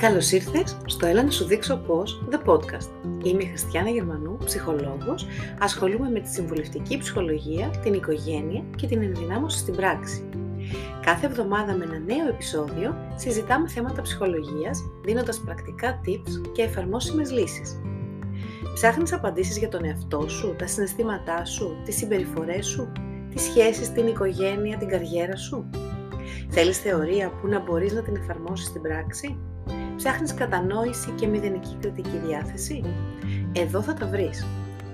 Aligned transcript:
Καλώς 0.00 0.30
ήρθες 0.30 0.76
στο 0.86 1.06
Έλα 1.06 1.22
να 1.22 1.30
σου 1.30 1.44
δείξω 1.44 1.76
πώς 1.76 2.22
The 2.30 2.50
Podcast. 2.50 2.88
Είμαι 3.22 3.42
η 3.42 3.46
Χριστιάνα 3.46 3.88
Γερμανού, 3.88 4.36
ψυχολόγος, 4.44 5.26
ασχολούμαι 5.58 6.10
με 6.10 6.20
τη 6.20 6.28
συμβουλευτική 6.28 6.98
ψυχολογία, 6.98 7.70
την 7.82 7.94
οικογένεια 7.94 8.64
και 8.76 8.86
την 8.86 9.02
ενδυνάμωση 9.02 9.58
στην 9.58 9.76
πράξη. 9.76 10.28
Κάθε 11.04 11.26
εβδομάδα 11.26 11.74
με 11.74 11.84
ένα 11.84 11.98
νέο 11.98 12.28
επεισόδιο 12.28 12.94
συζητάμε 13.16 13.68
θέματα 13.68 14.02
ψυχολογίας, 14.02 14.82
δίνοντας 15.04 15.40
πρακτικά 15.40 16.00
tips 16.06 16.50
και 16.52 16.62
εφαρμόσιμες 16.62 17.30
λύσεις. 17.30 17.80
Ψάχνεις 18.74 19.12
απαντήσεις 19.12 19.58
για 19.58 19.68
τον 19.68 19.84
εαυτό 19.84 20.28
σου, 20.28 20.54
τα 20.58 20.66
συναισθήματά 20.66 21.44
σου, 21.44 21.76
τις 21.84 21.96
συμπεριφορές 21.96 22.66
σου, 22.66 22.92
τις 23.30 23.42
σχέσεις, 23.42 23.92
την 23.92 24.06
οικογένεια, 24.06 24.76
την 24.76 24.88
καριέρα 24.88 25.36
σου; 25.36 25.70
Θέλεις 26.48 26.78
θεωρία 26.78 27.30
που 27.30 27.46
να 27.46 27.60
μπορείς 27.60 27.92
να 27.92 28.02
την 28.02 28.16
εφαρμόσεις 28.16 28.66
στην 28.66 28.82
πράξη; 28.82 29.38
Ψάχνεις 30.02 30.34
κατανόηση 30.34 31.10
και 31.10 31.26
μηδενική 31.26 31.76
κριτική 31.80 32.20
διάθεση; 32.26 32.82
Εδώ 33.52 33.82
θα 33.82 33.94
τα 33.94 34.06
βρεις. 34.06 34.46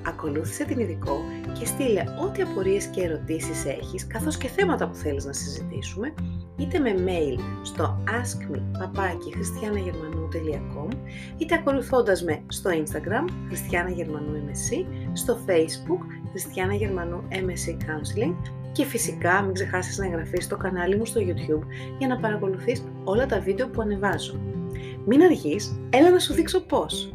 Ακολούθησε 0.06 0.64
την 0.64 0.78
ειδικό 0.78 1.20
και 1.58 1.66
στείλε 1.66 2.04
ό,τι 2.24 2.42
απορίες 2.42 2.86
και 2.86 3.02
ερωτήσεις 3.02 3.64
έχεις, 3.64 4.06
καθώς 4.06 4.36
και 4.36 4.48
θέματα 4.48 4.88
που 4.88 4.94
θέλεις 4.94 5.24
να 5.24 5.32
συζητήσουμε, 5.32 6.14
είτε 6.56 6.78
με 6.78 6.94
mail 7.06 7.38
στο 7.62 8.02
askme.christianagερμανού.com 8.06 10.88
είτε 11.36 11.54
ακολουθώντας 11.54 12.22
με 12.22 12.42
στο 12.48 12.70
Instagram 12.70 13.24
Χριστιάνα 13.48 13.90
Γερμανού 13.90 14.32
MSC, 14.32 14.84
στο 15.12 15.38
Facebook 15.46 16.00
Χριστιάνα 16.30 16.74
Γερμανού 16.74 17.22
MSC 17.30 17.70
Counseling 17.70 18.34
και 18.72 18.84
φυσικά 18.84 19.42
μην 19.42 19.54
ξεχάσεις 19.54 19.98
να 19.98 20.06
εγγραφείς 20.06 20.44
στο 20.44 20.56
κανάλι 20.56 20.96
μου 20.96 21.04
στο 21.04 21.20
YouTube 21.20 21.62
για 21.98 22.08
να 22.08 22.16
παρακολουθείς 22.16 22.84
όλα 23.04 23.26
τα 23.26 23.40
βίντεο 23.40 23.68
που 23.68 23.80
ανεβάζω. 23.80 24.40
Μην 25.08 25.22
αργείς, 25.22 25.80
έλα 25.90 26.10
να 26.10 26.18
σου 26.18 26.32
δείξω 26.32 26.60
πώς. 26.60 27.12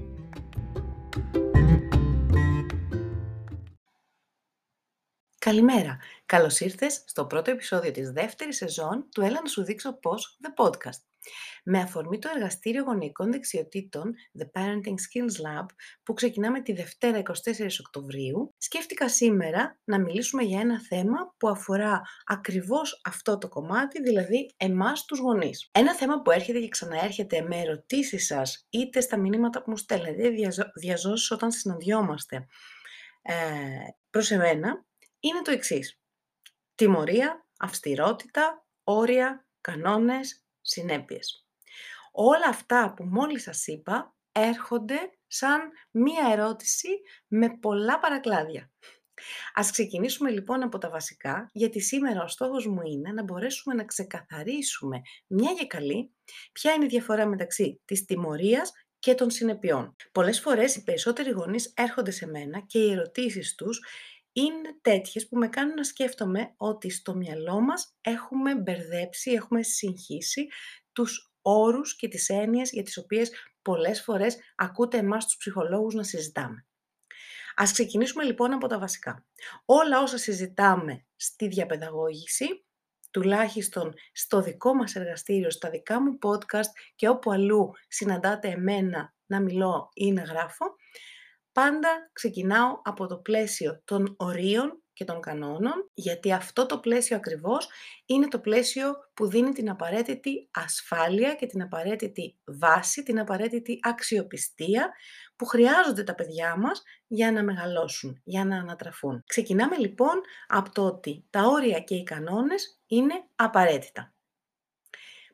Καλημέρα! 5.40 5.98
Καλώς 6.26 6.60
ήρθες 6.60 7.04
στο 7.06 7.26
πρώτο 7.26 7.52
επεισόδιο 7.52 7.92
της 7.92 8.12
δεύτερης 8.12 8.58
σεζόν 8.58 9.06
του 9.12 9.22
Έλα 9.22 9.42
να 9.42 9.48
σου 9.48 9.64
δείξω 9.64 10.00
πώς 10.00 10.40
The 10.42 10.66
Podcast. 10.66 11.11
Με 11.64 11.80
αφορμή 11.80 12.20
το 12.20 12.30
εργαστήριο 12.36 12.84
γονεϊκών 12.84 13.32
δεξιοτήτων 13.32 14.14
The 14.40 14.60
Parenting 14.60 14.96
Skills 15.08 15.46
Lab 15.46 15.66
που 16.04 16.14
ξεκινάμε 16.14 16.62
τη 16.62 16.74
Δευτέρα 16.74 17.22
24 17.22 17.32
Οκτωβρίου, 17.80 18.54
σκέφτηκα 18.58 19.10
σήμερα 19.10 19.80
να 19.84 20.00
μιλήσουμε 20.00 20.44
για 20.44 20.60
ένα 20.60 20.82
θέμα 20.82 21.36
που 21.38 21.50
αφορά 21.50 22.02
ακριβώς 22.26 23.02
αυτό 23.04 23.38
το 23.38 23.48
κομμάτι, 23.48 24.02
δηλαδή 24.02 24.54
εμάς 24.58 25.06
τους 25.06 25.20
γονείς. 25.20 25.70
Ένα 25.72 25.96
θέμα 25.96 26.22
που 26.22 26.32
έρχεται 26.32 26.60
και 26.60 26.68
ξαναέρχεται 26.68 27.42
με 27.42 27.60
ερωτήσεις 27.60 28.26
σας, 28.26 28.68
είτε 28.70 29.02
στα 29.02 29.18
μηνύματα 29.18 29.64
που 29.64 29.70
μου 29.70 29.78
στέλνετε, 29.78 30.30
διαζώσεις 30.76 31.32
όταν 31.32 31.52
συναντιόμαστε 31.52 32.48
ε, 33.22 33.34
προς 34.10 34.32
εμένα, 34.32 34.86
είναι 35.20 35.42
το 35.42 35.52
εξής. 35.52 36.00
Τιμωρία, 36.76 37.48
αυστηρότητα, 37.58 38.66
όρια, 38.84 39.48
κανόνες, 39.62 40.41
συνέπειες. 40.62 41.46
Όλα 42.12 42.48
αυτά 42.48 42.94
που 42.96 43.04
μόλις 43.04 43.44
σας 43.44 43.68
είπα 43.68 44.16
έρχονται 44.32 44.98
σαν 45.28 45.62
μία 45.92 46.30
ερώτηση 46.32 46.88
με 47.28 47.58
πολλά 47.60 48.00
παρακλάδια. 48.00 48.72
Ας 49.54 49.72
ξεκινήσουμε 49.72 50.30
λοιπόν 50.30 50.64
από 50.64 50.78
τα 50.78 50.90
βασικά, 50.90 51.50
γιατί 51.54 51.82
σήμερα 51.82 52.24
ο 52.24 52.28
στόχος 52.28 52.68
μου 52.68 52.82
είναι 52.82 53.12
να 53.12 53.24
μπορέσουμε 53.24 53.76
να 53.76 53.86
ξεκαθαρίσουμε 53.86 55.02
μια 55.28 55.52
για 55.52 55.66
καλή 55.66 56.14
ποια 56.52 56.74
είναι 56.74 56.86
η 56.86 56.88
διαφορά 56.88 57.26
μεταξύ 57.26 57.82
της 57.86 58.06
τιμωρίας 58.06 58.72
και 59.00 59.16
των 59.16 59.30
συνεπειών. 59.30 59.96
Πολλές 60.12 60.40
φορές 60.40 60.76
οι 60.76 60.84
περισσότεροι 60.84 61.30
γονείς 61.30 61.74
έρχονται 61.76 62.12
σε 62.12 62.28
μένα 62.28 62.60
και 62.60 62.80
οι 62.80 62.92
ερωτήσεις 62.92 63.56
τους 63.56 63.86
είναι 64.34 64.78
τέτοιες 64.82 65.28
που 65.28 65.38
με 65.38 65.48
κάνουν 65.48 65.74
να 65.74 65.84
σκέφτομαι 65.84 66.54
ότι 66.58 66.90
στο 66.90 67.16
μυαλό 67.16 67.62
μας 67.62 67.96
έχουμε 68.02 68.56
μπερδέψει, 68.56 69.32
έχουμε 69.32 69.64
συγχύσει 69.64 70.48
τους 70.92 71.34
όρους 71.42 71.96
και 71.96 72.08
τις 72.08 72.30
έννοιες 72.30 72.72
για 72.72 72.84
τις 72.84 72.98
οποίες 72.98 73.32
πολλές 73.62 74.02
φορές 74.02 74.38
ακούτε 74.56 74.98
εμάς 74.98 75.26
τους 75.26 75.38
ψυχολόγους 75.38 75.94
να 75.94 76.04
συζητάμε. 76.04 76.66
Ας 77.56 77.72
ξεκινήσουμε 77.72 78.24
λοιπόν 78.24 78.54
από 78.54 78.68
τα 78.68 78.80
βασικά. 78.80 79.26
Όλα 79.66 80.02
όσα 80.02 80.18
συζητάμε 80.18 81.06
στη 81.16 81.48
διαπαιδαγώγηση, 81.48 82.66
τουλάχιστον 83.12 83.94
στο 84.12 84.42
δικό 84.42 84.74
μας 84.74 84.96
εργαστήριο, 84.96 85.52
στα 85.52 85.70
δικά 85.70 86.02
μου 86.02 86.18
podcast 86.22 86.72
και 86.96 87.08
όπου 87.08 87.32
αλλού 87.32 87.72
συναντάτε 87.88 88.48
εμένα 88.48 89.14
να 89.26 89.40
μιλώ 89.40 89.90
ή 89.94 90.12
να 90.12 90.22
γράφω, 90.22 90.66
πάντα 91.52 92.10
ξεκινάω 92.14 92.82
από 92.84 93.08
το 93.08 93.18
πλαίσιο 93.18 93.82
των 93.86 94.16
ορίων 94.18 94.84
και 94.94 95.04
των 95.04 95.22
κανόνων, 95.22 95.90
γιατί 95.94 96.34
αυτό 96.34 96.66
το 96.66 96.80
πλαίσιο 96.80 97.16
ακριβώς 97.16 97.70
είναι 98.06 98.28
το 98.28 98.40
πλαίσιο 98.40 98.94
που 99.14 99.28
δίνει 99.28 99.52
την 99.52 99.70
απαραίτητη 99.70 100.50
ασφάλεια 100.52 101.36
και 101.36 101.46
την 101.46 101.62
απαραίτητη 101.62 102.40
βάση, 102.46 103.04
την 103.04 103.20
απαραίτητη 103.20 103.80
αξιοπιστία 103.82 104.92
που 105.36 105.46
χρειάζονται 105.46 106.04
τα 106.04 106.16
παιδιά 106.16 106.56
μας 106.58 106.82
για 107.08 107.32
να 107.32 107.44
μεγαλώσουν, 107.44 108.22
για 108.24 108.46
να 108.46 108.58
ανατραφούν. 108.58 109.24
Ξεκινάμε 109.26 109.78
λοιπόν 109.78 110.22
από 110.48 110.72
το 110.72 110.86
ότι 110.86 111.26
τα 111.30 111.44
όρια 111.44 111.80
και 111.80 111.96
οι 111.96 112.04
κανόνες 112.04 112.82
είναι 112.88 113.14
απαραίτητα. 113.36 114.14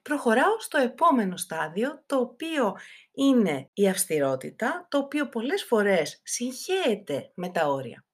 Προχωράω 0.08 0.60
στο 0.60 0.78
επόμενο 0.78 1.38
στάδιο, 1.38 2.04
το 2.06 2.18
οποίο 2.18 2.76
είναι 3.12 3.70
η 3.74 3.90
αυστηρότητα, 3.90 4.88
το 4.90 4.98
οποίο 4.98 5.30
πολλές 5.30 5.64
φορές 5.64 6.22
συγχέεται 6.24 7.32
με 7.34 7.50
τα 7.50 7.68
όρια. 7.68 8.06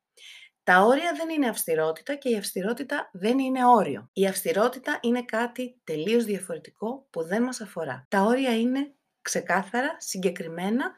Τα 0.64 0.82
όρια 0.82 1.14
δεν 1.18 1.30
είναι 1.30 1.48
αυστηρότητα 1.48 2.16
και 2.16 2.30
η 2.30 2.38
αυστηρότητα 2.38 3.10
δεν 3.14 3.40
είναι 3.40 3.66
όριο. 3.66 4.10
Η 4.14 4.28
αυστηρότητα 4.28 5.00
είναι 5.02 5.24
κάτι 5.24 5.82
τελείως 5.84 6.26
διαφορετικό 6.26 7.08
που 7.10 7.24
δεν 7.24 7.44
μας 7.44 7.62
αφορά. 7.62 8.06
Τα 8.10 8.22
όρια 8.22 8.58
είναι 8.58 8.96
ξεκάθαρα, 9.22 9.96
συγκεκριμένα 10.00 10.92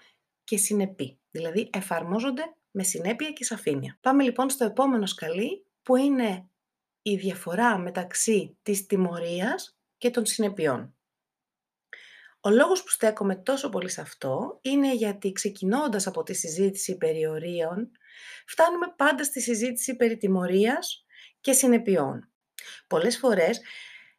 και 0.44 0.57
συνεπή. 0.57 1.19
Δηλαδή 1.31 1.69
εφαρμόζονται 1.73 2.44
με 2.72 2.84
συνέπεια 2.84 3.31
και 3.31 3.44
σαφήνεια. 3.44 3.97
Πάμε 4.01 4.23
λοιπόν 4.23 4.50
στο 4.50 4.66
επόμενο 4.66 5.05
σκαλί 5.05 5.66
που 5.81 5.95
είναι 5.95 6.50
η 7.01 7.16
διαφορά 7.16 7.78
μεταξύ 7.78 8.57
της 8.61 8.85
τιμωρίας 8.85 9.75
και 10.05 10.11
των 10.11 10.25
συνεπειών. 10.25 10.95
Ο 12.39 12.49
λόγος 12.49 12.83
που 12.83 12.89
στέκομαι 12.89 13.35
τόσο 13.35 13.69
πολύ 13.69 13.89
σε 13.89 14.01
αυτό 14.01 14.59
είναι 14.61 14.95
γιατί 14.95 15.31
ξεκινώντας 15.31 16.07
από 16.07 16.23
τη 16.23 16.33
συζήτηση 16.33 16.97
περί 16.97 17.27
ορίων, 17.27 17.91
φτάνουμε 18.47 18.93
πάντα 18.95 19.23
στη 19.23 19.41
συζήτηση 19.41 19.95
περί 19.95 20.17
τιμωρίας 20.17 21.05
και 21.41 21.53
συνεπειών. 21.53 22.31
Πολλές 22.88 23.17
φορές 23.17 23.61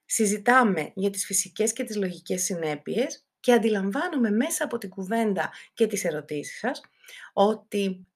συζητάμε 0.04 0.92
για 0.94 1.10
τις 1.10 1.24
φυσικές 1.24 1.72
και 1.72 1.84
τις 1.84 1.97
λογικές 1.97 2.42
συνέπειες 2.42 3.26
και 3.41 3.53
αντιλαμβάνομαι 3.53 4.30
μέσα 4.30 4.64
από 4.64 4.78
την 4.78 4.88
κουβέντα 4.88 5.53
και 5.74 5.86
τις 5.86 6.04
ερωτήσεις 6.04 6.58
σας 6.58 6.80
ότι 7.32 8.06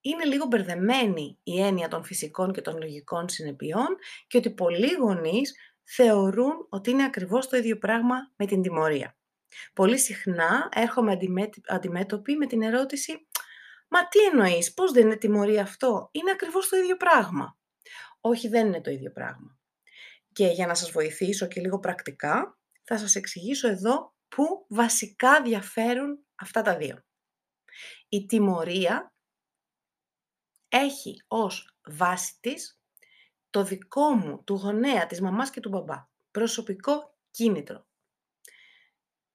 είναι 0.00 0.24
λίγο 0.24 0.46
μπερδεμένη 0.46 1.38
η 1.42 1.60
έννοια 1.60 1.88
των 1.88 2.04
φυσικών 2.04 2.52
και 2.52 2.60
των 2.60 2.78
λογικών 2.78 3.28
συνεπειών 3.28 3.96
και 4.26 4.36
ότι 4.36 4.50
πολλοί 4.50 4.92
γονείς 4.92 5.54
θεωρούν 5.86 6.66
ότι 6.68 6.90
είναι 6.90 7.04
ακριβώς 7.04 7.48
το 7.48 7.56
ίδιο 7.56 7.78
πράγμα 7.78 8.16
με 8.36 8.46
την 8.46 8.62
τιμωρία. 8.62 9.16
Πολύ 9.72 9.98
συχνά 9.98 10.68
έρχομαι 10.74 11.18
αντιμέτωπη 11.66 12.36
με 12.36 12.46
την 12.46 12.62
ερώτηση 12.62 13.28
«Μα 13.88 14.08
τι 14.08 14.18
εννοείς, 14.24 14.74
πώς 14.74 14.92
δεν 14.92 15.06
είναι 15.06 15.16
τιμωρία 15.16 15.62
αυτό, 15.62 16.08
είναι 16.12 16.30
ακριβώς 16.30 16.68
το 16.68 16.76
ίδιο 16.76 16.96
πράγμα». 16.96 17.58
Όχι, 18.20 18.48
δεν 18.48 18.66
είναι 18.66 18.80
το 18.80 18.90
ίδιο 18.90 19.12
πράγμα. 19.12 19.58
Και 20.32 20.46
για 20.46 20.66
να 20.66 20.74
σας 20.74 20.90
βοηθήσω 20.90 21.46
και 21.46 21.60
λίγο 21.60 21.78
πρακτικά, 21.78 22.58
θα 22.84 22.98
σας 22.98 23.14
εξηγήσω 23.14 23.68
εδώ 23.68 24.14
πού 24.28 24.66
βασικά 24.68 25.42
διαφέρουν 25.42 26.26
αυτά 26.34 26.62
τα 26.62 26.76
δύο. 26.76 27.04
Η 28.08 28.26
τιμωρία 28.26 29.14
έχει 30.68 31.24
ως 31.26 31.78
βάση 31.84 32.38
της 32.40 32.80
το 33.56 33.64
δικό 33.64 34.10
μου, 34.10 34.42
του 34.44 34.54
γονέα, 34.54 35.06
της 35.06 35.20
μαμάς 35.20 35.50
και 35.50 35.60
του 35.60 35.68
μπαμπά. 35.68 36.08
Προσωπικό 36.30 37.18
κίνητρο 37.30 37.86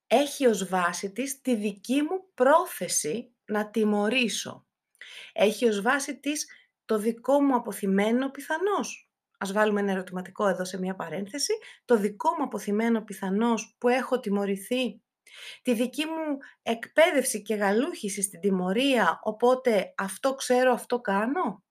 έχει 0.08 0.46
ως 0.46 0.68
βάση 0.68 1.12
της 1.12 1.42
τη 1.42 1.56
δική 1.56 2.02
μου 2.02 2.30
πρόθεση 2.34 3.36
να 3.46 3.70
τιμωρήσω. 3.70 4.68
Έχει 5.34 5.68
ως 5.68 5.82
βάση 5.82 6.20
της 6.20 6.48
το 6.86 6.98
δικό 6.98 7.42
μου 7.42 7.56
αποθυμένο 7.56 8.30
πιθανώς. 8.30 9.12
Ας 9.38 9.52
βάλουμε 9.52 9.80
ένα 9.80 9.92
ερωτηματικό 9.92 10.48
εδώ 10.48 10.66
σε 10.66 10.80
μια 10.80 10.96
παρένθεση. 10.96 11.54
Το 11.86 11.98
δικό 11.98 12.30
μου 12.38 12.44
αποθυμένο 12.44 13.02
πιθανώς 13.02 13.76
που 13.78 13.88
έχω 13.88 14.20
τιμωρηθεί. 14.20 15.02
Τη 15.62 15.74
δική 15.74 16.06
μου 16.06 16.38
εκπαίδευση 16.62 17.42
και 17.42 17.56
γαλούχηση 17.56 18.22
στην 18.22 18.40
τιμωρία, 18.40 19.20
οπότε 19.24 19.94
αυτό 19.98 20.34
ξέρω, 20.34 20.72
αυτό 20.72 21.00
κάνω. 21.00 21.64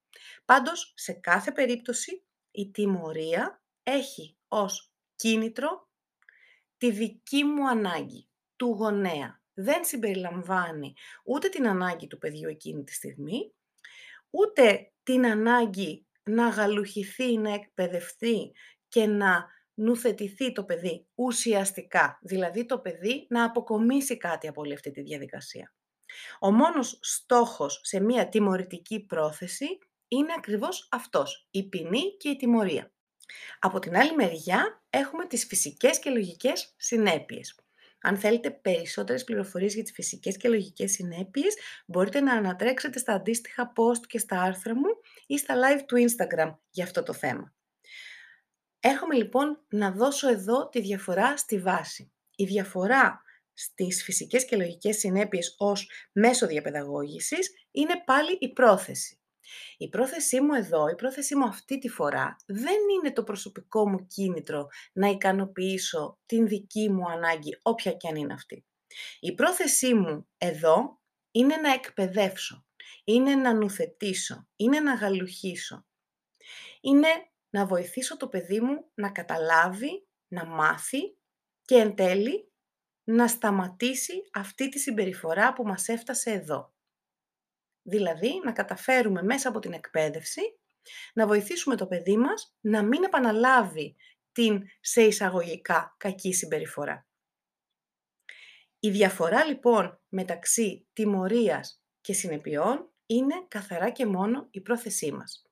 Πάντως, 0.45 0.93
σε 0.97 1.13
κάθε 1.13 1.53
περίπτωση, 1.53 2.25
η 2.51 2.71
τιμωρία 2.71 3.63
έχει 3.83 4.37
ως 4.49 4.93
κίνητρο 5.15 5.89
τη 6.77 6.91
δική 6.91 7.45
μου 7.45 7.69
ανάγκη 7.69 8.29
του 8.57 8.67
γονέα. 8.67 9.39
δεν 9.55 9.85
συμπεριλαμβάνει 9.85 10.95
ούτε 11.25 11.49
την 11.49 11.69
ανάγκη 11.69 12.07
του 12.07 12.19
παιδιού 12.19 12.49
εκείνη 12.49 12.85
τη 12.85 12.93
στιγμή, 12.93 13.55
ούτε 14.31 14.93
την 15.03 15.27
ανάγκη 15.27 16.07
να 16.23 16.49
γαλουχηθεί, 16.49 17.39
να 17.39 17.55
εκπαιδευτεί 17.55 18.53
και 18.89 19.07
να 19.07 19.47
νουθετηθεί 19.75 20.53
το 20.53 20.65
παιδί 20.65 21.07
ουσιαστικά, 21.15 22.19
δηλαδή 22.23 22.67
το 22.67 22.79
παιδί 22.79 23.27
να 23.29 23.45
αποκομίσει 23.45 24.17
κάτι 24.17 24.49
από 24.49 24.61
όλη 24.61 24.73
αυτή 24.73 24.91
τη 24.91 25.03
διαδικασία. 25.03 25.75
Ο 26.41 26.53
μόνος 26.53 26.99
στόχος 27.03 27.81
σε 27.83 28.01
μία 28.01 28.29
τιμωρητική 28.29 29.01
πρόθεση 29.01 29.79
είναι 30.13 30.33
ακριβώς 30.37 30.89
αυτός, 30.91 31.49
η 31.51 31.69
ποινή 31.69 32.17
και 32.17 32.29
η 32.29 32.37
τιμωρία. 32.37 32.93
Από 33.59 33.79
την 33.79 33.97
άλλη 33.97 34.15
μεριά 34.15 34.83
έχουμε 34.91 35.27
τις 35.27 35.47
φυσικές 35.47 35.99
και 35.99 36.11
λογικές 36.11 36.75
συνέπειες. 36.77 37.55
Αν 38.03 38.19
θέλετε 38.19 38.51
περισσότερες 38.51 39.25
πληροφορίες 39.25 39.75
για 39.75 39.83
τις 39.83 39.93
φυσικές 39.93 40.37
και 40.37 40.49
λογικές 40.49 40.93
συνέπειες, 40.93 41.55
μπορείτε 41.87 42.21
να 42.21 42.33
ανατρέξετε 42.33 42.99
στα 42.99 43.13
αντίστοιχα 43.13 43.73
post 43.77 44.07
και 44.07 44.19
στα 44.19 44.43
άρθρα 44.43 44.75
μου 44.75 44.89
ή 45.27 45.39
στα 45.39 45.55
live 45.55 45.83
του 45.87 45.97
Instagram 45.97 46.55
για 46.71 46.85
αυτό 46.85 47.03
το 47.03 47.13
θέμα. 47.13 47.55
Έρχομαι 48.81 49.15
λοιπόν 49.15 49.65
να 49.69 49.91
δώσω 49.91 50.29
εδώ 50.29 50.69
τη 50.69 50.81
διαφορά 50.81 51.37
στη 51.37 51.59
βάση. 51.59 52.13
Η 52.35 52.45
διαφορά 52.45 53.23
στις 53.55 54.03
φυσικές 54.03 54.45
και 54.45 54.57
λογικές 54.57 54.99
συνέπειες 54.99 55.55
ως 55.59 55.91
μέσο 56.13 56.47
διαπαιδαγώγησης 56.47 57.51
είναι 57.71 58.03
πάλι 58.05 58.37
η 58.41 58.53
πρόθεση. 58.53 59.20
Η 59.77 59.89
πρόθεσή 59.89 60.41
μου 60.41 60.55
εδώ, 60.55 60.89
η 60.89 60.95
πρόθεσή 60.95 61.37
μου 61.37 61.45
αυτή 61.45 61.79
τη 61.79 61.89
φορά 61.89 62.37
δεν 62.47 62.77
είναι 62.99 63.13
το 63.13 63.23
προσωπικό 63.23 63.89
μου 63.89 64.07
κίνητρο 64.07 64.67
να 64.93 65.09
ικανοποιήσω 65.09 66.19
την 66.27 66.47
δική 66.47 66.91
μου 66.91 67.11
ανάγκη, 67.11 67.59
όποια 67.63 67.93
και 67.93 68.09
αν 68.09 68.17
είναι 68.17 68.33
αυτή. 68.33 68.65
Η 69.21 69.35
πρόθεσή 69.35 69.95
μου 69.95 70.29
εδώ 70.39 71.01
είναι 71.31 71.57
να 71.57 71.73
εκπαιδεύσω, 71.73 72.67
είναι 73.05 73.35
να 73.35 73.53
νουθετήσω, 73.53 74.49
είναι 74.57 74.81
να 74.81 74.95
γαλουχίσω. 74.95 75.85
Είναι 76.81 77.09
να 77.51 77.67
βοηθήσω 77.67 78.17
το 78.17 78.29
παιδί 78.29 78.61
μου 78.61 78.91
να 78.95 79.11
καταλάβει, 79.11 80.07
να 80.29 80.45
μάθει 80.45 81.17
και 81.63 81.75
εν 81.75 81.95
τέλει 81.95 82.53
να 83.05 83.29
σταματήσει 83.29 84.23
αυτή 84.33 84.69
τη 84.69 84.79
συμπεριφορά 84.79 85.53
που 85.53 85.65
μας 85.65 85.89
έφτασε 85.89 86.31
εδώ. 86.31 86.73
Δηλαδή, 87.91 88.41
να 88.45 88.53
καταφέρουμε 88.53 89.23
μέσα 89.23 89.49
από 89.49 89.59
την 89.59 89.73
εκπαίδευση 89.73 90.41
να 91.15 91.27
βοηθήσουμε 91.27 91.77
το 91.77 91.87
παιδί 91.87 92.17
μας 92.17 92.55
να 92.61 92.83
μην 92.83 93.03
επαναλάβει 93.05 93.97
την 94.33 94.63
σε 94.81 95.03
εισαγωγικά 95.03 95.95
κακή 95.99 96.33
συμπεριφορά. 96.33 97.07
Η 98.81 98.91
διαφορά 98.91 99.45
λοιπόν 99.45 100.01
μεταξύ 100.09 100.87
τιμωρίας 100.93 101.83
και 102.01 102.13
συνεπειών 102.13 102.91
είναι 103.07 103.35
καθαρά 103.49 103.91
και 103.91 104.07
μόνο 104.07 104.49
η 104.51 104.61
πρόθεσή 104.61 105.13
μας. 105.13 105.45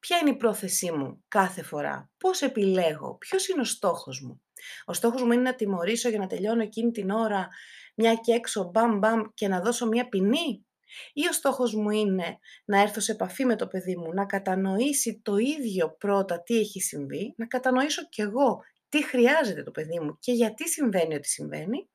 Ποια 0.00 0.18
είναι 0.18 0.30
η 0.30 0.36
πρόθεσή 0.36 0.92
μου 0.92 1.24
κάθε 1.28 1.62
φορά, 1.62 2.10
πώς 2.18 2.42
επιλέγω, 2.42 3.16
ποιος 3.16 3.48
είναι 3.48 3.60
ο 3.60 3.64
στόχος 3.64 4.20
μου; 4.20 4.42
Ο 4.84 4.92
στόχος 4.92 5.22
μου 5.22 5.32
είναι 5.32 5.42
να 5.42 5.54
τιμωρήσω 5.54 6.08
για 6.08 6.18
να 6.18 6.26
τελειώνω 6.26 6.62
εκείνη 6.62 6.90
την 6.90 7.10
ώρα 7.10 7.48
μια 7.94 8.14
και 8.14 8.32
έξω 8.32 8.70
μπαμ 8.70 8.98
μπαμ 8.98 9.22
και 9.34 9.48
να 9.48 9.60
δώσω 9.60 9.86
μια 9.86 10.08
ποινή; 10.08 10.66
Ή 11.12 11.26
ο 11.26 11.32
στόχος 11.32 11.74
μου 11.74 11.90
είναι 11.90 12.38
να 12.64 12.80
έρθω 12.80 13.00
σε 13.00 13.12
επαφή 13.12 13.44
με 13.44 13.56
το 13.56 13.66
παιδί 13.66 13.96
μου, 13.96 14.12
να 14.12 14.26
κατανοήσει 14.26 15.20
το 15.24 15.36
ίδιο 15.36 15.96
πρώτα 15.98 16.42
τι 16.42 16.58
έχει 16.58 16.80
συμβεί, 16.80 17.34
να 17.36 17.46
κατανοήσω 17.46 18.08
κι 18.08 18.20
εγώ 18.20 18.60
τι 18.88 19.04
χρειάζεται 19.04 19.62
το 19.62 19.70
παιδί 19.70 20.00
μου 20.00 20.18
και 20.18 20.32
γιατί 20.32 20.68
συμβαίνει 20.68 21.14
ό,τι 21.14 21.28
συμβαίνει 21.28 21.88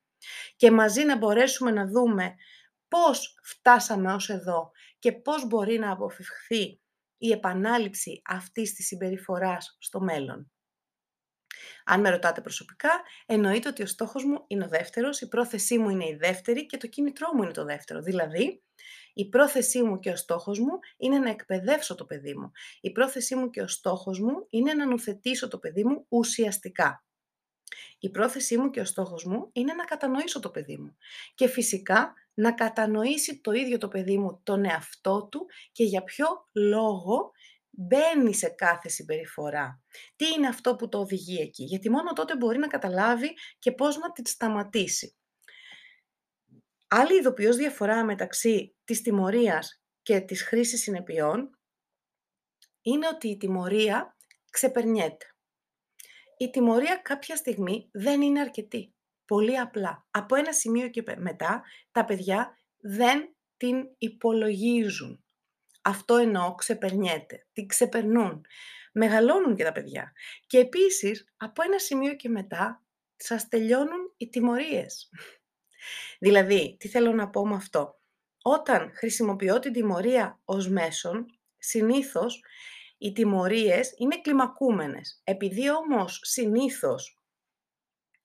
και 0.56 0.72
μαζί 0.72 1.04
να 1.04 1.18
μπορέσουμε 1.18 1.72
να 1.72 1.88
δούμε 1.88 2.36
πώς 2.88 3.40
φτάσαμε 3.44 4.14
ως 4.14 4.30
εδώ 4.30 4.72
και 5.00 5.12
πώς 5.12 5.48
μπορεί 5.48 5.80
να 5.80 5.92
αποφευχθεί 5.92 6.80
η 7.18 7.32
επανάληψη 7.32 8.22
αυτής 8.26 8.74
της 8.74 8.88
συμπεριφοράς 8.88 9.78
στο 9.80 10.02
μέλλον. 10.02 10.52
Αν 11.86 12.02
με 12.02 12.10
ρωτάτε 12.10 12.42
προσωπικά, 12.42 13.02
εννοείται 13.26 13.70
ότι 13.70 13.84
ο 13.84 13.86
στόχος 13.86 14.24
μου 14.24 14.44
είναι 14.48 14.64
ο 14.64 14.68
δεύτερος, 14.68 15.22
η 15.22 15.28
πρόθεσή 15.28 15.78
μου 15.78 15.90
είναι 15.90 16.06
η 16.06 16.18
δεύτερη 16.20 16.66
και 16.66 16.78
το 16.78 16.88
κίνητρό 16.88 17.28
μου 17.34 17.44
είναι 17.44 17.52
το 17.52 17.66
δεύτερο. 17.66 18.02
Δηλαδή, 18.02 18.64
η 19.14 19.30
πρόθεσή 19.30 19.84
μου 19.84 20.00
και 20.00 20.10
ο 20.10 20.16
στόχος 20.16 20.60
μου 20.60 20.80
είναι 20.98 21.20
να 21.20 21.30
εκπαιδεύσω 21.30 21.96
το 21.96 22.06
παιδί 22.06 22.36
μου. 22.36 22.52
Η 22.82 22.92
πρόθεσή 22.92 23.36
μου 23.36 23.50
και 23.50 23.62
ο 23.62 23.68
στόχος 23.68 24.20
μου 24.20 24.48
είναι 24.50 24.74
να 24.74 24.86
νουθετήσω 24.86 25.48
το 25.48 25.60
παιδί 25.60 25.84
μου 25.84 26.06
ουσιαστικά. 26.10 27.06
Η 28.00 28.10
πρόθεσή 28.10 28.58
μου 28.58 28.70
και 28.70 28.80
ο 28.80 28.86
στόχος 28.86 29.26
μου 29.26 29.50
είναι 29.54 29.74
να 29.74 29.84
κατανοήσω 29.84 30.40
το 30.40 30.50
παιδί 30.50 30.78
μου. 30.78 30.98
Και 31.36 31.48
φυσικά 31.48 32.14
να 32.34 32.52
κατανοήσει 32.52 33.42
το 33.42 33.52
ίδιο 33.52 33.78
το 33.78 33.88
παιδί 33.88 34.18
μου 34.18 34.40
τον 34.44 34.66
εαυτό 34.66 35.28
του 35.32 35.46
και 35.72 35.84
για 35.84 36.04
ποιο 36.04 36.28
λόγο 36.52 37.32
μπαίνει 37.77 38.33
σε 38.33 38.50
κάθε 38.50 38.89
συμπεριφορά. 38.89 39.83
Τι 40.16 40.25
είναι 40.27 40.48
αυτό 40.48 40.75
που 40.75 40.89
το 40.89 41.00
οδηγεί 41.00 41.42
εκεί; 41.42 41.63
Γιατί 41.63 41.89
μόνο 41.89 42.13
τότε 42.13 42.38
μπορεί 42.38 42.57
να 42.57 42.68
καταλάβει 42.68 43.33
και 43.60 43.72
πώς 43.72 43.98
να 43.98 44.12
την 44.12 44.25
σταματήσει. 44.25 45.16
Άλλη 46.88 47.18
ειδοποιώς 47.18 47.56
διαφορά 47.56 48.04
μεταξύ 48.04 48.75
της 48.83 49.01
τιμωρίας 49.01 49.83
και 50.01 50.19
της 50.19 50.44
χρήσης 50.44 50.81
συνεπειών 50.81 51.60
είναι 52.81 53.07
ότι 53.07 53.27
η 53.27 53.38
τιμωρία 53.38 54.18
ξεπερνιέται. 54.50 55.25
Η 56.38 56.50
τιμωρία 56.50 56.95
κάποια 56.95 57.36
στιγμή 57.36 57.89
δεν 57.92 58.22
είναι 58.22 58.39
αρκετή. 58.39 58.95
Πολύ 59.25 59.60
απλά. 59.60 60.07
Από 60.12 60.36
ένα 60.36 60.54
σημείο 60.54 60.89
και 60.89 61.04
μετά 61.18 61.63
τα 61.92 62.06
παιδιά 62.06 62.57
δεν 62.77 63.36
την 63.57 63.75
υπολογίζουν. 63.98 65.25
Αυτό 65.88 66.16
εννοώ 66.16 66.56
ξεπερνιέται. 66.56 67.48
Την 67.54 67.68
ξεπερνούν. 67.68 68.46
Μεγαλώνουν 68.94 69.56
και 69.56 69.64
τα 69.64 69.72
παιδιά. 69.72 70.14
Και 70.48 70.58
επίσης 70.58 71.34
από 71.38 71.62
ένα 71.64 71.80
σημείο 71.80 72.16
και 72.16 72.30
μετά 72.30 72.84
σας 73.16 73.48
τελειώνουν 73.48 74.14
οι 74.18 74.30
τιμωρίες. 74.30 75.10
Δηλαδή, 76.20 76.76
τι 76.80 76.88
θέλω 76.88 77.12
να 77.12 77.30
πω 77.30 77.48
με 77.48 77.56
αυτό. 77.56 78.00
Όταν 78.42 78.92
χρησιμοποιώ 78.96 79.60
την 79.60 79.74
τιμωρία 79.74 80.40
ως 80.46 80.70
μέσον, 80.70 81.26
συνήθως 81.58 82.44
οι 82.98 83.12
τιμωρίες 83.12 83.94
είναι 83.98 84.22
κλιμακούμενες. 84.22 85.22
Επειδή 85.24 85.72
όμως 85.72 86.20
συνήθως, 86.24 87.20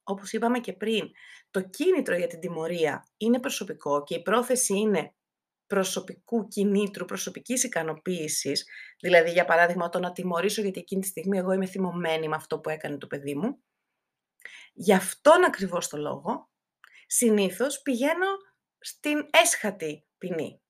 όπως 0.03 0.33
είπαμε 0.33 0.59
και 0.59 0.73
πριν, 0.73 1.11
το 1.51 1.61
κίνητρο 1.61 2.17
για 2.17 2.27
την 2.27 2.41
τιμωρία 2.41 3.09
είναι 3.17 3.41
προσωπικό 3.41 4.03
και 4.03 4.15
η 4.15 4.23
πρόθεση 4.23 4.79
είναι 4.79 5.15
προσωπικού 5.71 6.49
κινήτρου, 6.49 7.05
προσωπικής 7.05 7.65
ικανοποίησης, 7.65 8.67
δηλαδή 9.01 9.31
για 9.31 9.45
παράδειγμα 9.45 9.89
το 9.89 9.99
να 9.99 10.13
τιμωρήσω 10.13 10.63
γιατί 10.63 10.81
εκείνη 10.81 11.01
τη 11.01 11.07
στιγμή 11.07 11.39
εγώ 11.39 11.53
είμαι 11.53 11.67
θυμωμένη 11.67 12.29
με 12.29 12.37
αυτό 12.37 12.59
που 12.59 12.69
έκανε 12.69 12.99
το 12.99 13.07
παιδί 13.07 13.35
μου, 13.35 13.63
γι' 14.73 14.95
αυτόν 14.95 15.45
ακριβώς 15.45 15.89
το 15.89 15.97
λόγο 15.97 16.51
συνήθως 17.07 17.83
πηγαίνω 17.83 18.27
στην 18.79 19.29
έσχατη 19.31 20.07
ποινή. 20.19 20.61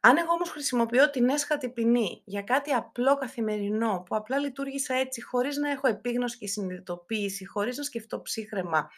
Αν 0.00 0.16
εγώ 0.16 0.32
όμως 0.32 0.50
χρησιμοποιώ 0.50 1.10
την 1.10 1.28
έσχατη 1.28 1.70
ποινή 1.70 2.22
για 2.24 2.42
κάτι 2.42 2.72
απλό 2.72 3.16
καθημερινό 3.16 4.02
που 4.06 4.16
απλά 4.16 4.38
λειτουργήσα 4.38 4.94
έτσι 4.94 5.22
χωρίς 5.22 5.56
να 5.56 5.70
έχω 5.70 5.88
επίγνωση 5.88 6.38
και 6.38 6.46
συνειδητοποίηση, 6.46 7.46
χωρίς 7.46 7.76
να 7.76 7.82
σκεφτώ 7.82 8.22
ψύχρεμα 8.22 8.90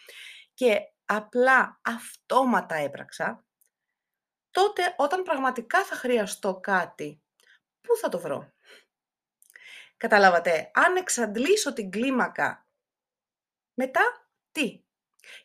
και 0.54 0.78
απλά 1.04 1.80
αυτόματα 1.82 2.74
έπραξα, 2.74 3.44
τότε 4.52 4.94
όταν 4.96 5.22
πραγματικά 5.22 5.84
θα 5.84 5.94
χρειαστώ 5.94 6.60
κάτι, 6.60 7.22
πού 7.80 7.96
θα 7.96 8.08
το 8.08 8.18
βρω; 8.18 8.52
Καταλάβατε, 9.96 10.70
αν 10.74 10.96
εξαντλήσω 10.96 11.72
την 11.72 11.90
κλίμακα, 11.90 12.66
μετά 13.74 14.00
τι, 14.52 14.84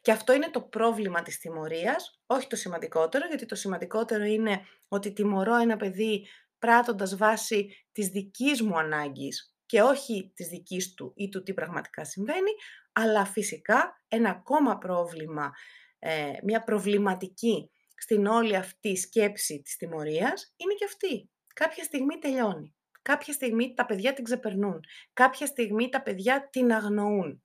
και 0.02 0.12
αυτό 0.12 0.34
είναι 0.34 0.50
το 0.50 0.62
πρόβλημα 0.62 1.22
της 1.22 1.40
τιμωρίας, 1.40 2.22
όχι 2.26 2.48
το 2.48 2.56
σημαντικότερο, 2.56 3.28
γιατί 3.28 3.46
το 3.46 3.56
σημαντικότερο 3.56 4.24
είναι 4.24 4.62
ότι 4.88 5.14
τιμωρώ 5.14 5.56
ένα 5.56 5.78
παιδί 5.78 6.28
πράττοντας 6.60 7.16
βάση 7.16 7.88
της 7.92 8.08
δικής 8.08 8.62
μου 8.62 8.78
ανάγκης 8.78 9.56
και 9.66 9.82
όχι 9.82 10.32
της 10.36 10.48
δικής 10.48 10.94
του 10.94 11.14
ή 11.16 11.30
του 11.30 11.44
τι 11.44 11.54
πραγματικά 11.54 12.06
συμβαίνει, 12.06 12.52
αλλά 12.94 13.26
φυσικά 13.26 14.04
ένα 14.08 14.30
ακόμα 14.30 14.78
πρόβλημα, 14.78 15.52
ε, 16.00 16.32
μια 16.44 16.64
προβληματική 16.64 17.72
στην 17.98 18.26
όλη 18.26 18.56
αυτή 18.56 18.96
σκέψη 18.96 19.62
της 19.62 19.76
τιμωρίας 19.78 20.54
είναι 20.56 20.74
και 20.74 20.86
αυτή. 20.86 21.30
Κάποια 21.54 21.84
στιγμή 21.84 22.18
τελειώνει. 22.18 22.76
Κάποια 23.02 23.34
στιγμή 23.34 23.74
τα 23.74 23.86
παιδιά 23.86 24.14
την 24.14 24.24
ξεπερνούν. 24.24 24.84
Κάποια 25.14 25.46
στιγμή 25.46 25.90
τα 25.90 26.02
παιδιά 26.02 26.50
την 26.50 26.74
αγνοούν. 26.74 27.42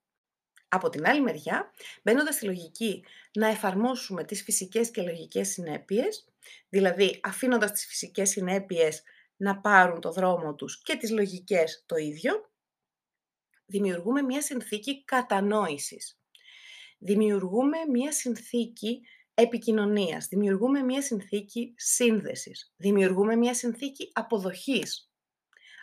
Από 0.69 0.89
την 0.89 1.07
άλλη 1.07 1.21
μεριά, 1.21 1.71
μπαίνοντας 2.03 2.35
στη 2.35 2.45
λογική 2.45 3.05
να 3.33 3.47
εφαρμόσουμε 3.47 4.25
τις 4.25 4.43
φυσικές 4.43 4.91
και 4.91 5.03
λογικές 5.03 5.49
συνέπειες, 5.49 6.29
δηλαδή 6.69 7.21
αφήνοντας 7.23 7.73
τις 7.73 7.87
φυσικές 7.87 8.31
συνέπειες 8.31 9.03
να 9.37 9.61
πάρουν 9.61 10.01
το 10.01 10.13
δρόμο 10.13 10.55
τους 10.55 10.83
και 10.83 10.97
τις 10.97 11.11
λογικές 11.11 11.85
το 11.87 11.97
ίδιο, 11.97 12.51
δημιουργούμε 13.67 14.23
μια 14.23 14.43
συνθήκη 14.43 15.05
κατανόησης. 15.05 16.21
Δημιουργούμε 16.99 17.79
μια 17.91 18.13
συνθήκη 18.13 19.01
επικοινωνίας, 19.35 20.27
δημιουργούμε 20.27 20.83
μια 20.83 21.03
συνθήκη 21.03 21.75
σύνδεσης, 21.77 22.73
δημιουργούμε 22.77 23.37
μια 23.37 23.55
συνθήκη 23.55 24.11
αποδοχής. 24.13 25.11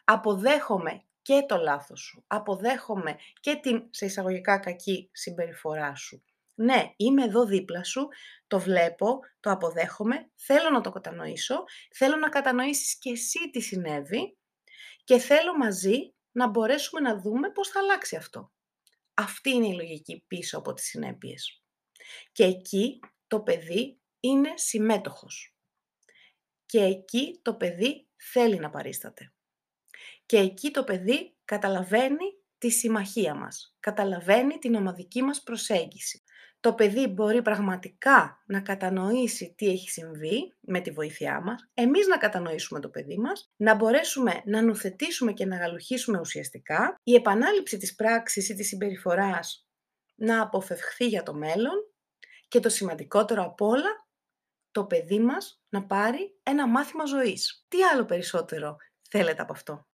Αποδέχομαι 0.03 1.03
και 1.21 1.45
το 1.47 1.57
λάθος 1.57 1.99
σου, 1.99 2.23
αποδέχομαι 2.27 3.15
και 3.39 3.55
την 3.55 3.87
σε 3.89 4.05
εισαγωγικά 4.05 4.59
κακή 4.59 5.09
συμπεριφορά 5.11 5.95
σου. 5.95 6.23
Ναι, 6.55 6.93
είμαι 6.95 7.23
εδώ 7.23 7.45
δίπλα 7.45 7.83
σου, 7.83 8.07
το 8.47 8.59
βλέπω, 8.59 9.19
το 9.39 9.51
αποδέχομαι, 9.51 10.29
θέλω 10.35 10.69
να 10.69 10.81
το 10.81 10.89
κατανοήσω, 10.91 11.63
θέλω 11.93 12.15
να 12.15 12.29
κατανοήσεις 12.29 12.97
και 12.97 13.09
εσύ 13.09 13.49
τι 13.49 13.59
συνέβη 13.59 14.37
και 15.03 15.17
θέλω 15.17 15.57
μαζί 15.57 16.13
να 16.31 16.47
μπορέσουμε 16.47 17.01
να 17.01 17.19
δούμε 17.19 17.51
πώς 17.51 17.69
θα 17.69 17.79
αλλάξει 17.79 18.15
αυτό. 18.15 18.51
Αυτή 19.13 19.49
είναι 19.49 19.67
η 19.67 19.73
λογική 19.73 20.23
πίσω 20.27 20.57
από 20.57 20.73
τις 20.73 20.85
συνέπειες. 20.85 21.63
Και 22.31 22.43
εκεί 22.43 22.99
το 23.29 23.41
παιδί 23.41 23.99
είναι 24.19 24.49
συμμέτοχος. 24.55 25.55
Και 26.65 26.79
εκεί 26.79 27.39
το 27.41 27.55
παιδί 27.55 28.07
θέλει 28.15 28.59
να 28.59 28.69
παρίσταται. 28.69 29.33
Και 30.25 30.37
εκεί 30.37 30.71
το 30.71 30.83
παιδί 30.83 31.35
καταλαβαίνει 31.45 32.25
τη 32.57 32.69
συμμαχία 32.69 33.35
μας, 33.35 33.75
καταλαβαίνει 33.79 34.57
την 34.57 34.75
ομαδική 34.75 35.21
μας 35.21 35.43
προσέγγιση. 35.43 36.23
Το 36.59 36.73
παιδί 36.73 37.07
μπορεί 37.07 37.41
πραγματικά 37.41 38.43
να 38.47 38.61
κατανοήσει 38.61 39.53
τι 39.57 39.67
έχει 39.67 39.89
συμβεί 39.89 40.53
με 40.59 40.79
τη 40.79 40.91
βοήθειά 40.91 41.41
μας, 41.41 41.69
εμείς 41.73 42.07
να 42.07 42.17
κατανοήσουμε 42.17 42.79
το 42.79 42.89
παιδί 42.89 43.17
μας, 43.17 43.51
να 43.55 43.75
μπορέσουμε 43.75 44.41
να 44.45 44.61
νουθετήσουμε 44.61 45.33
και 45.33 45.45
να 45.45 45.57
γαλουχίσουμε 45.57 46.19
ουσιαστικά, 46.19 46.95
η 47.03 47.13
επανάληψη 47.13 47.77
της 47.77 47.95
πράξης 47.95 48.49
ή 48.49 48.53
της 48.53 48.67
συμπεριφοράς 48.67 49.69
να 50.15 50.41
αποφευχθεί 50.41 51.07
για 51.07 51.23
το 51.23 51.33
μέλλον 51.33 51.88
και 52.49 52.59
το 52.59 52.69
σημαντικότερο 52.69 53.43
απ' 53.43 53.61
όλα, 53.61 54.07
το 54.71 54.85
παιδί 54.85 55.19
μας 55.19 55.63
να 55.69 55.85
πάρει 55.85 56.39
ένα 56.43 56.67
μάθημα 56.67 57.05
ζωής. 57.05 57.65
Τι 57.67 57.83
άλλο 57.83 58.05
περισσότερο 58.05 58.75
θέλετε 59.09 59.41
από 59.41 59.53
αυτό; 59.53 59.87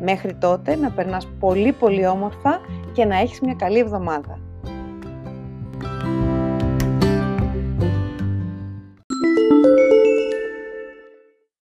Μέχρι 0.00 0.34
τότε 0.34 0.76
να 0.76 0.90
περνάς 0.90 1.28
πολύ 1.38 1.72
πολύ 1.72 2.06
όμορφα 2.06 2.60
και 2.92 3.04
να 3.04 3.16
έχεις 3.16 3.40
μια 3.40 3.54
καλή 3.54 3.78
εβδομάδα. 3.78 4.38